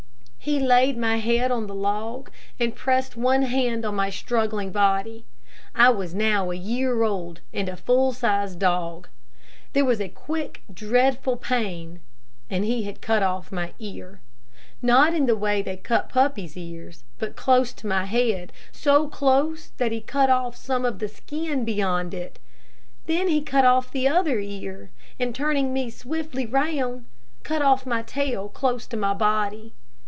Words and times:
He 0.43 0.59
laid 0.59 0.97
my 0.97 1.17
head 1.17 1.51
on 1.51 1.67
the 1.67 1.75
log 1.75 2.31
and 2.59 2.75
pressed 2.75 3.15
one 3.15 3.43
hand 3.43 3.85
on 3.85 3.93
my 3.93 4.09
struggling 4.09 4.71
body. 4.71 5.23
I 5.75 5.89
was 5.89 6.15
now 6.15 6.49
a 6.49 6.55
year 6.55 7.03
old 7.03 7.41
and 7.53 7.69
a 7.69 7.77
full 7.77 8.11
sized 8.11 8.57
dog. 8.57 9.07
There 9.73 9.85
was 9.85 10.01
a 10.01 10.09
quick, 10.09 10.63
dreadful 10.73 11.37
pain, 11.37 11.99
and 12.49 12.65
he 12.65 12.85
had 12.85 13.01
cut 13.01 13.21
off 13.21 13.51
my 13.51 13.75
ear, 13.77 14.19
not 14.81 15.13
in 15.13 15.27
the 15.27 15.35
way 15.35 15.61
they 15.61 15.77
cut 15.77 16.09
puppies' 16.09 16.57
ears, 16.57 17.03
but 17.19 17.35
close 17.35 17.71
to 17.73 17.85
my 17.85 18.05
head, 18.05 18.51
so 18.71 19.07
close 19.09 19.67
that 19.77 19.91
he 19.91 20.01
cut 20.01 20.31
off 20.31 20.55
some 20.55 20.85
of 20.85 20.97
the 20.97 21.07
skin 21.07 21.63
beyond 21.65 22.15
it. 22.15 22.39
Then 23.05 23.27
he 23.27 23.43
cut 23.43 23.63
off 23.63 23.91
the 23.91 24.07
other 24.07 24.39
ear, 24.39 24.89
and, 25.19 25.35
turning 25.35 25.71
me 25.71 25.91
swiftly 25.91 26.47
round, 26.47 27.05
cut 27.43 27.61
off 27.61 27.85
my 27.85 28.01
tail 28.01 28.49
close 28.49 28.87
to 28.87 28.97
my 28.97 29.13
body. 29.13 29.73